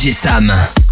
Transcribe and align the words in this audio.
DJ 0.00 0.14
Sam. 0.14 0.89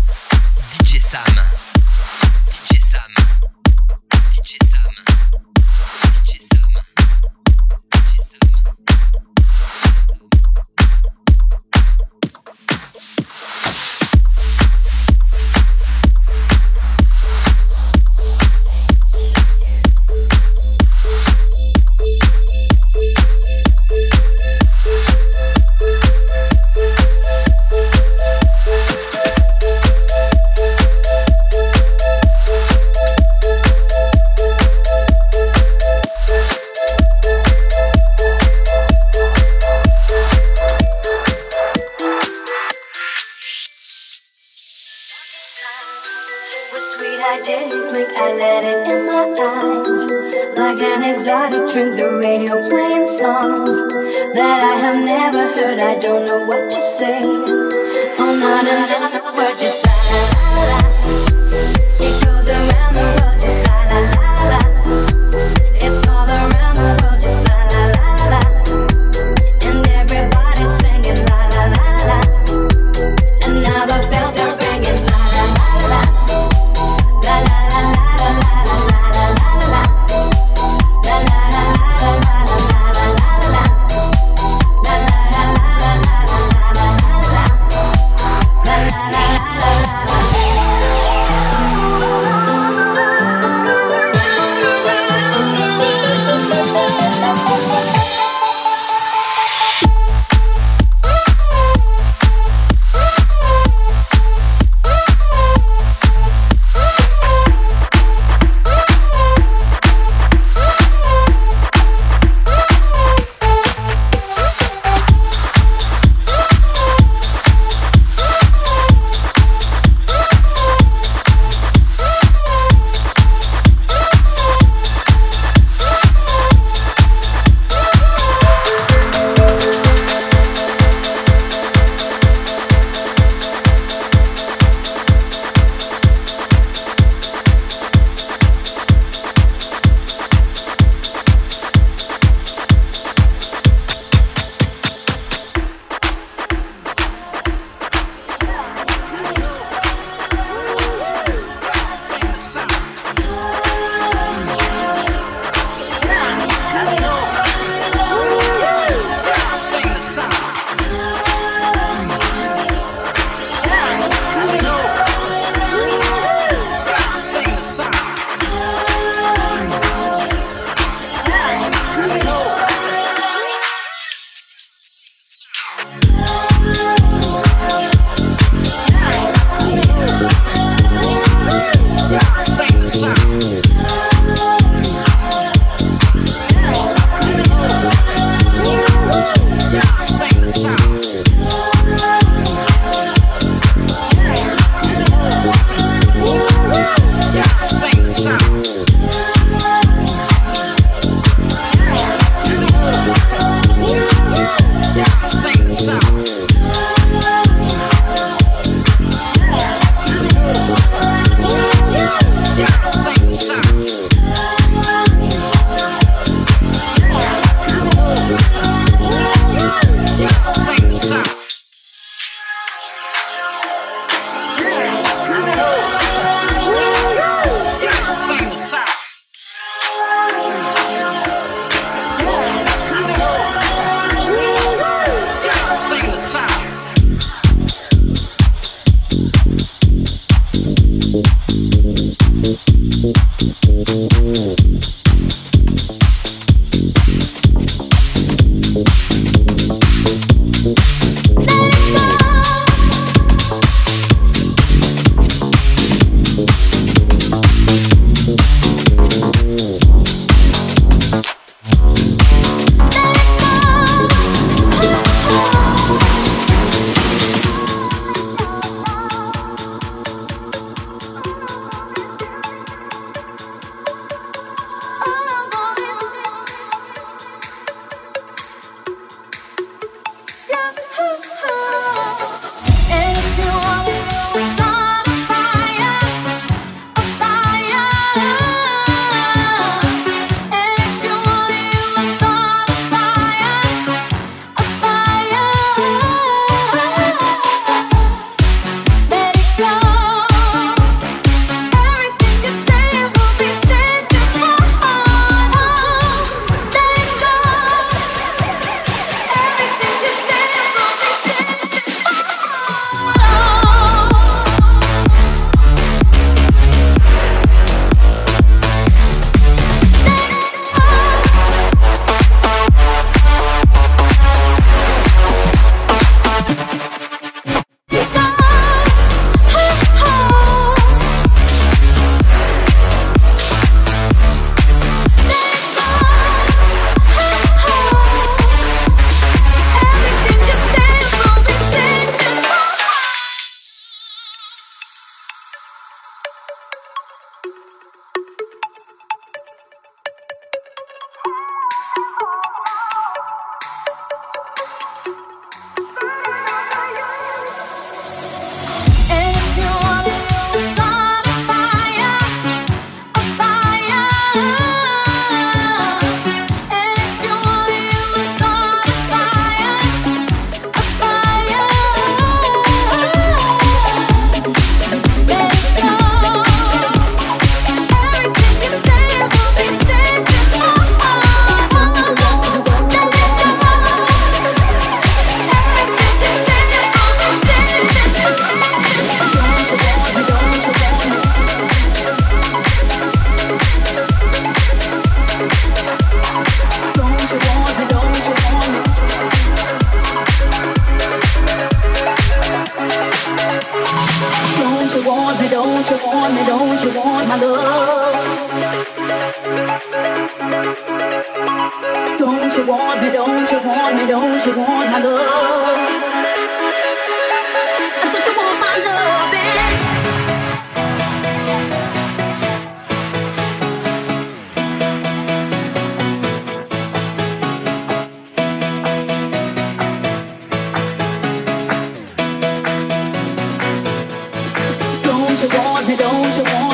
You 435.43 435.49
want 435.50 435.87
me? 435.87 435.94
Don't 435.94 436.37
you 436.37 436.44
want 436.55 436.68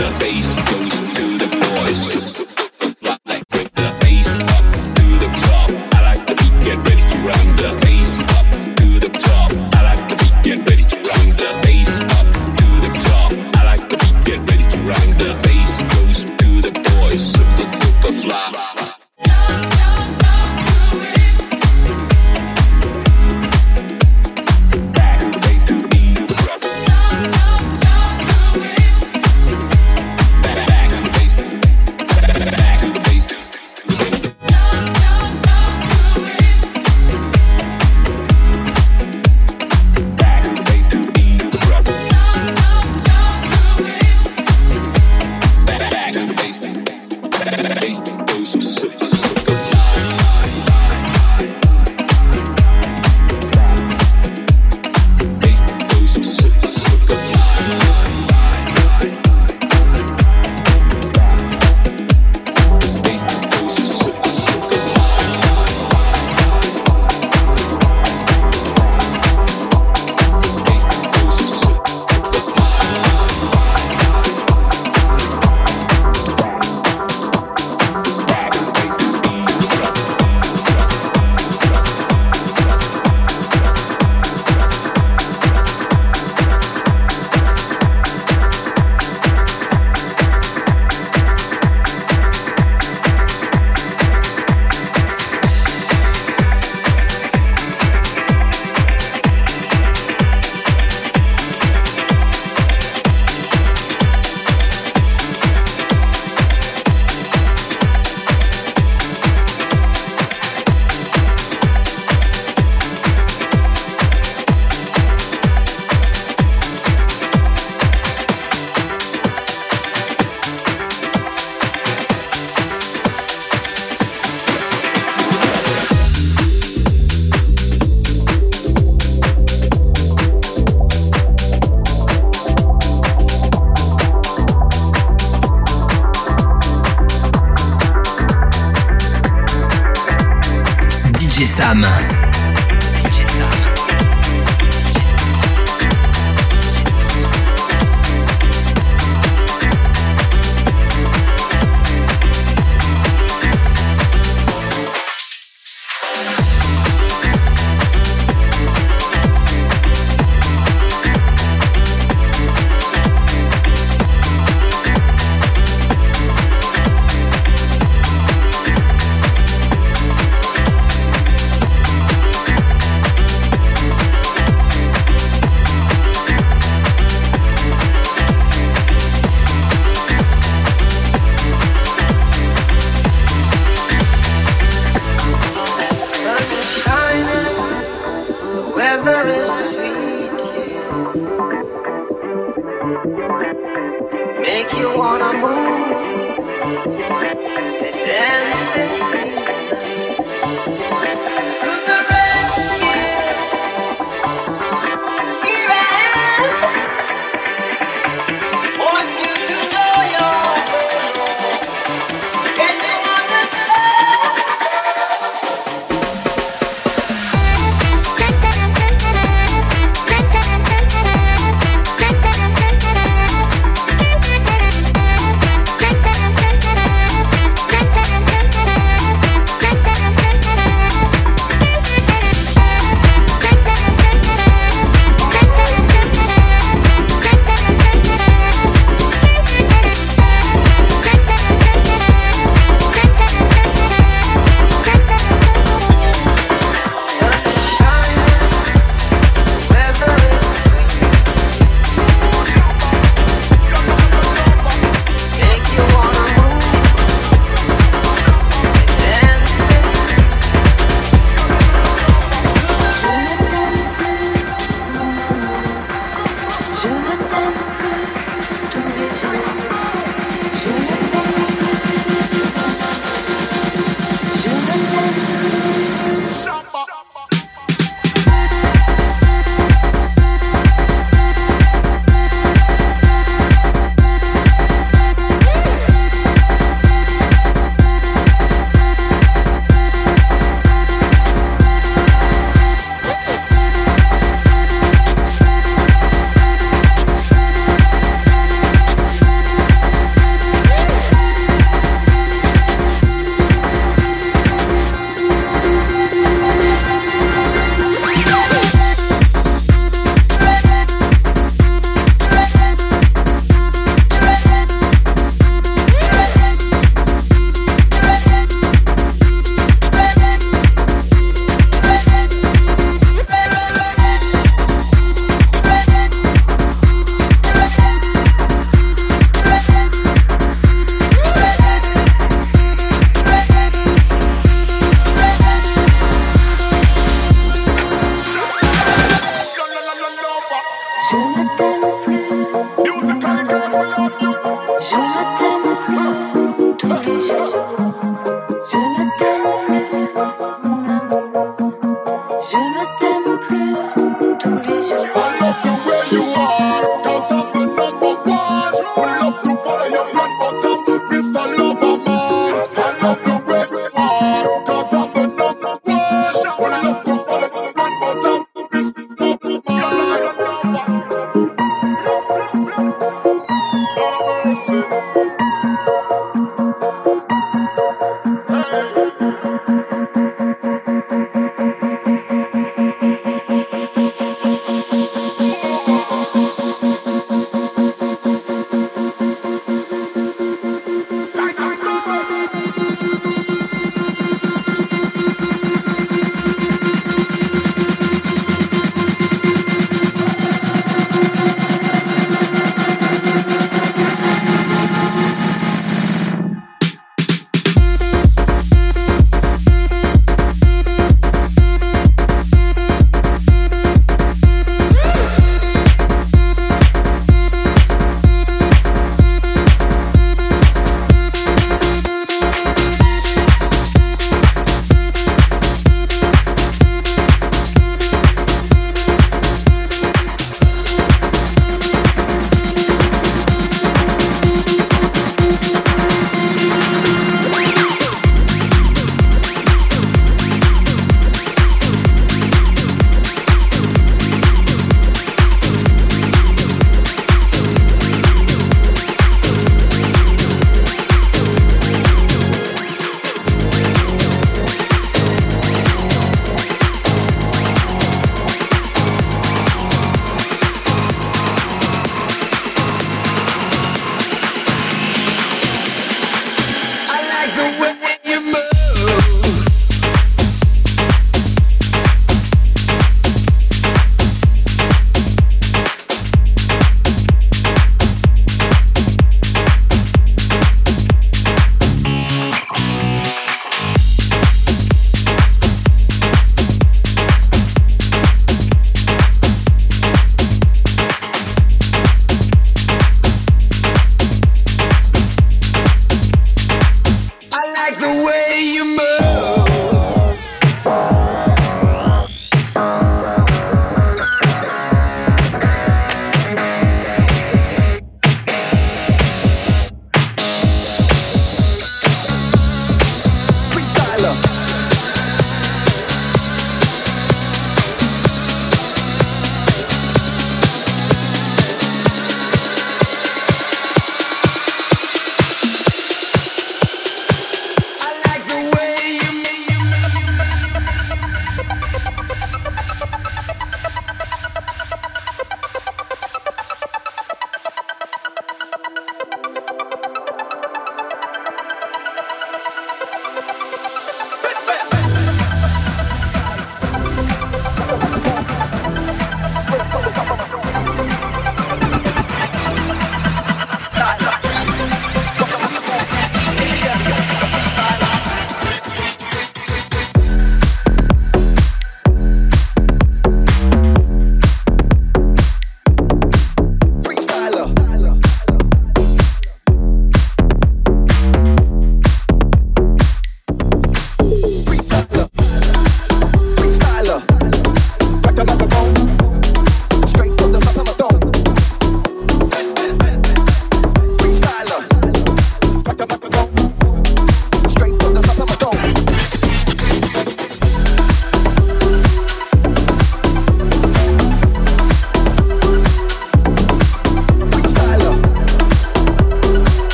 the 0.00 0.18
bass 0.18 0.56
goes 0.56 1.14
to 1.14 1.36
the 1.36 1.46
voice. 1.74 2.29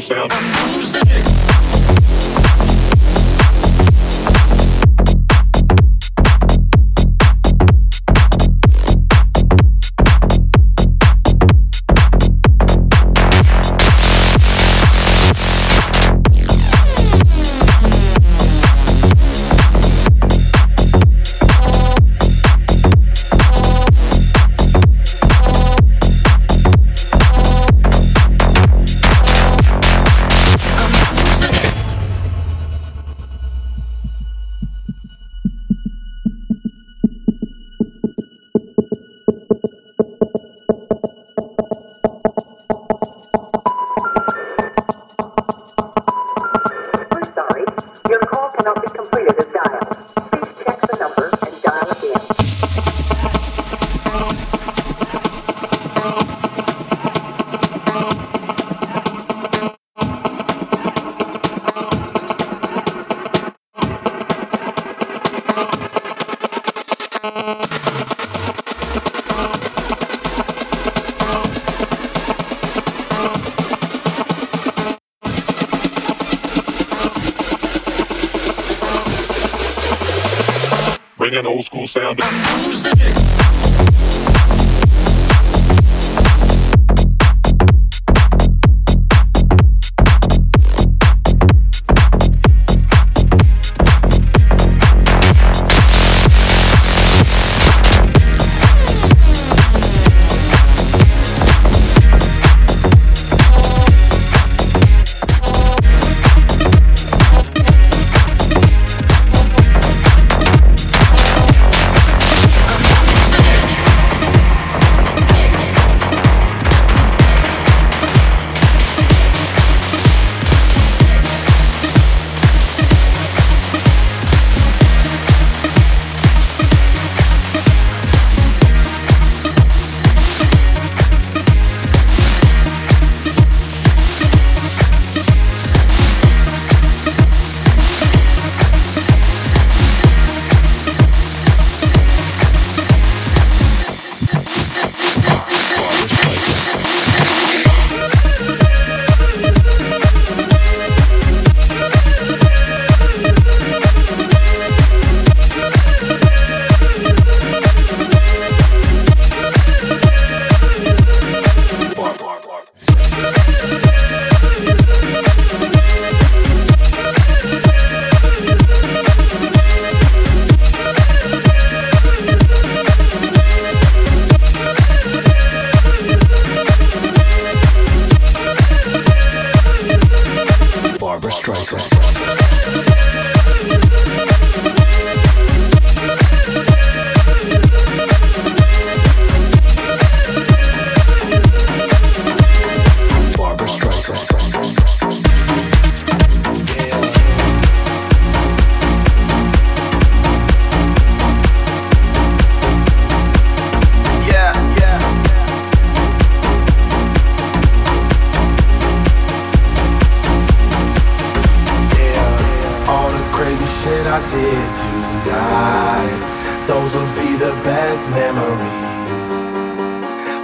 Sound. 0.00 0.32
DJ 81.88 82.47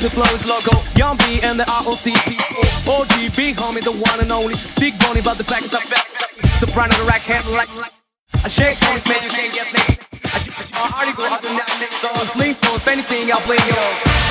The 0.00 0.10
flow 0.10 0.24
is 0.34 0.46
loco. 0.46 0.72
Young 0.96 1.16
B 1.18 1.40
and 1.42 1.60
the 1.60 1.66
ROC 1.68 2.08
OG, 2.88 3.36
big 3.36 3.56
homie, 3.56 3.82
the 3.84 3.92
one 3.92 4.20
and 4.20 4.32
only. 4.32 4.54
Stick 4.54 4.94
bony, 4.98 5.20
but 5.20 5.36
the 5.36 5.44
back 5.44 5.62
is 5.62 5.74
up. 5.74 5.82
Soprano, 6.58 6.94
the 6.96 7.04
rack 7.04 7.20
handle 7.20 7.52
like. 7.52 7.68
I 8.42 8.48
shake 8.48 8.78
hands, 8.78 9.06
man, 9.06 9.22
you 9.22 9.28
can't 9.28 9.52
get 9.52 9.72
next. 9.72 10.00
I 10.74 11.12
go 11.16 11.24
up 11.26 11.44
and 11.44 11.58
down, 11.58 11.68
so 12.00 12.08
sleep 12.32 12.56
for 12.56 12.76
if 12.76 12.88
anything, 12.88 13.30
I'll 13.30 13.40
play 13.40 13.58
yo. 13.68 14.30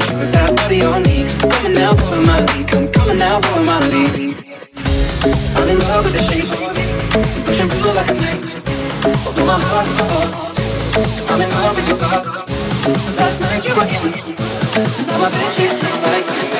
love 6.01 6.13
with 6.13 6.21
the 6.21 6.33
shape 6.33 6.51
of 6.51 6.59
you. 6.61 7.43
Push 7.43 7.59
and 7.59 7.71
pull 7.71 7.93
like 7.93 8.09
a 8.09 8.13
magnet. 8.13 8.63
Although 9.25 9.45
my 9.45 9.59
heart 9.59 9.87
is 9.87 10.01
cold. 10.09 10.31
I'm 11.29 11.41
in 11.41 11.49
love 11.49 11.75
with 11.75 11.87
your 11.87 11.97
body. 11.97 12.29
Last 13.17 13.41
night 13.41 13.65
you 13.65 13.75
were 13.75 13.83
in 13.83 14.11
me. 14.11 14.35
Now 15.07 15.17
my 15.19 15.29
bed 15.29 15.53
sheets 15.53 15.81
look 15.83 16.01
like 16.03 16.45
you. 16.45 16.50